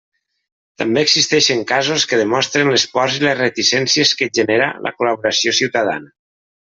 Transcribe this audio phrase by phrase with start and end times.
[0.81, 6.15] També existeixen casos que demostren les pors i les reticències que genera la col·laboració ciutadana.